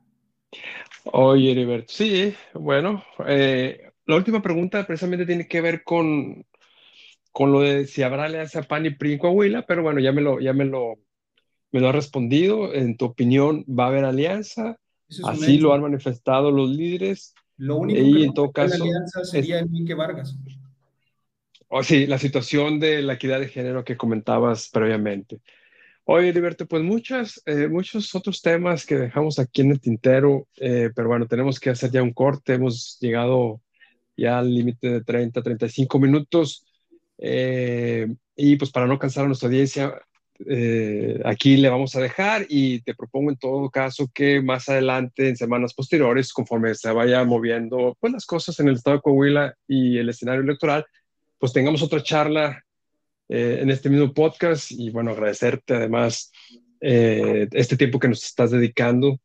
[1.05, 6.43] Oye, Heriberto, sí, bueno, eh, la última pregunta precisamente tiene que ver con,
[7.31, 10.21] con lo de si habrá alianza PAN y PRI en Coahuila, pero bueno, ya me
[10.21, 10.95] lo, ya me lo,
[11.71, 12.73] me lo ha respondido.
[12.73, 14.79] En tu opinión, ¿va a haber alianza?
[15.23, 17.35] Así lo han manifestado los líderes.
[17.57, 20.35] Lo único y que en todo caso, alianza sería Enrique Vargas.
[21.67, 25.39] Oh, sí, la situación de la equidad de género que comentabas previamente.
[26.05, 30.89] Oye, Liberto, pues muchas, eh, muchos otros temas que dejamos aquí en el tintero, eh,
[30.95, 32.55] pero bueno, tenemos que hacer ya un corte.
[32.55, 33.61] Hemos llegado
[34.19, 36.65] ya al límite de 30, 35 minutos.
[37.17, 40.01] Eh, y pues para no cansar a nuestra audiencia,
[40.47, 45.27] eh, aquí le vamos a dejar y te propongo en todo caso que más adelante,
[45.27, 49.55] en semanas posteriores, conforme se vaya moviendo pues, las cosas en el estado de Coahuila
[49.67, 50.85] y el escenario electoral,
[51.37, 52.63] pues tengamos otra charla
[53.27, 56.31] eh, en este mismo podcast y bueno, agradecerte además
[56.81, 59.19] este tiempo que nos estás dedicando.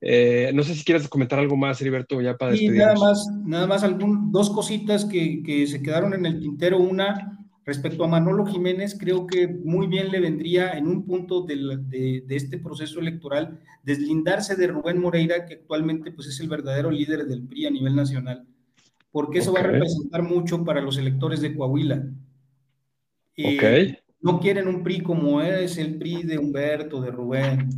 [0.00, 2.86] Eh, no sé si quieres comentar algo más, Heriberto, ya para despedirnos.
[2.86, 6.78] nada más, nada más algún, dos cositas que, que se quedaron en el tintero.
[6.78, 7.38] Una,
[7.68, 12.56] Respecto a Manolo Jiménez, creo que muy bien le vendría en un punto de, este
[12.56, 17.66] proceso electoral deslindarse de Rubén Moreira, que actualmente pues, es el verdadero líder del PRI
[17.66, 18.46] a nivel nacional,
[19.12, 22.06] porque eso va a representar mucho para los electores de Coahuila.
[23.36, 27.68] Eh, no quieren un PRI como es el PRI de Humberto, de Rubén.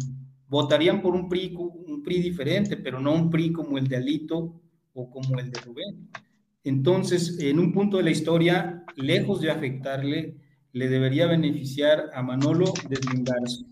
[0.47, 1.53] Votarían por un PRI,
[2.01, 4.61] un PRI diferente, pero no un PRI como el de Alito
[4.95, 6.09] o como el de Rubén.
[6.65, 10.37] Entonces, en un punto de la historia, lejos de afectarle,
[10.73, 13.65] le debería beneficiar a Manolo deslindarse.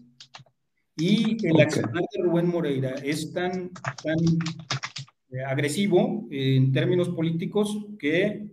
[0.96, 3.70] Y el accionar de Rubén Moreira es tan,
[4.02, 4.18] tan
[5.30, 8.48] eh, agresivo en términos políticos que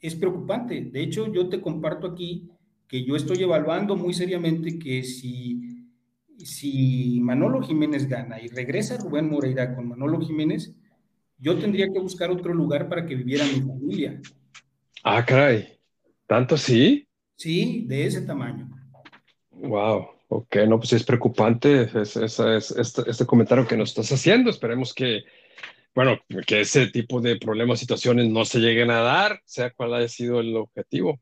[0.00, 0.82] es preocupante.
[0.82, 2.50] De hecho, yo te comparto aquí
[2.88, 5.71] que yo estoy evaluando muy seriamente que si,
[6.46, 10.74] si Manolo Jiménez gana y regresa Rubén Moreira con Manolo Jiménez,
[11.38, 14.20] yo tendría que buscar otro lugar para que viviera mi familia.
[15.02, 15.78] Ah, caray.
[16.26, 17.06] ¿Tanto sí?
[17.36, 18.70] Sí, de ese tamaño.
[19.50, 20.08] Wow.
[20.28, 24.48] Ok, no, pues es preocupante este, este, comentario que nos estás haciendo.
[24.48, 25.24] Esperemos que,
[25.94, 30.08] bueno, que ese tipo de problemas, situaciones no se lleguen a dar, sea cual haya
[30.08, 31.20] sido el objetivo,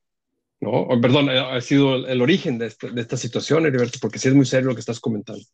[0.61, 0.89] ¿no?
[1.01, 4.47] perdón, ha sido el, origen de, este, de esta situación, Heriberto, porque sí es muy
[4.47, 5.45] serio lo que estás comentando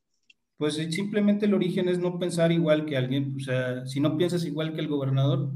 [0.56, 4.16] pues eh, simplemente el origen es no pensar igual que alguien, o sea, si no
[4.16, 5.50] piensas igual que el gobernador,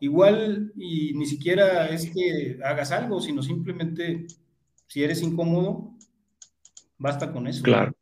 [0.00, 4.26] igual y ni siquiera es que hagas algo, sino simplemente
[4.88, 5.94] si eres incómodo,
[6.98, 7.62] basta con eso.
[7.62, 7.92] Claro.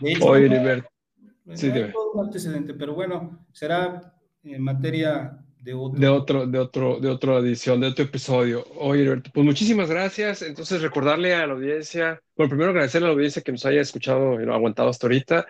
[0.00, 0.84] De hecho, Oye,
[1.54, 5.98] sí, todo un antecedente, pero bueno, será en materia de otro.
[5.98, 8.64] De otro, de otro, de otra edición, de otro episodio.
[8.76, 10.42] Oye, pues muchísimas gracias.
[10.42, 14.40] Entonces, recordarle a la audiencia, bueno, primero agradecerle a la audiencia que nos haya escuchado
[14.40, 15.46] y no aguantado hasta ahorita.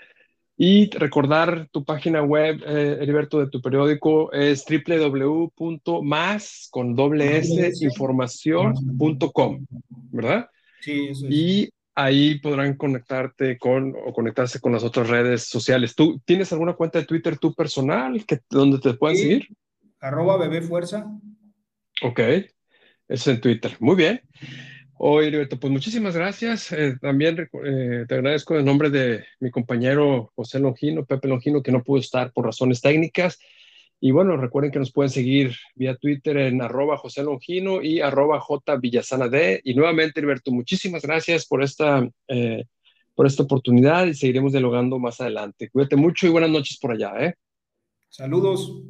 [0.61, 7.73] Y recordar tu página web, eh, Heriberto, de tu periódico es www.más con doble s
[7.81, 9.67] información.com,
[10.11, 10.49] ¿verdad?
[10.81, 11.33] Sí, eso es.
[11.33, 15.95] Y ahí podrán conectarte con o conectarse con las otras redes sociales.
[15.95, 19.47] ¿Tú tienes alguna cuenta de Twitter tú personal que, donde te puedan seguir?
[20.01, 21.07] Arroba bebé fuerza.
[22.03, 22.21] Ok,
[23.09, 23.77] es en Twitter.
[23.81, 24.21] Muy bien.
[25.01, 26.73] Oye, Heriberto, pues muchísimas gracias.
[26.73, 31.71] Eh, también eh, te agradezco en nombre de mi compañero José Longino, Pepe Longino, que
[31.71, 33.39] no pudo estar por razones técnicas.
[34.01, 38.41] Y bueno, recuerden que nos pueden seguir vía Twitter en arroba José Longino y arroba
[38.41, 39.61] J Villasana D.
[39.65, 42.65] Y nuevamente, Heriberto, muchísimas gracias por esta, eh,
[43.15, 45.69] por esta oportunidad y seguiremos dialogando más adelante.
[45.71, 47.13] Cuídate mucho y buenas noches por allá.
[47.21, 47.35] ¿eh?
[48.09, 48.83] Saludos.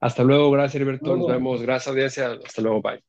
[0.00, 3.02] Hasta luego, gracias Heriberto, nos vemos, gracias audiencia, hasta luego, bye.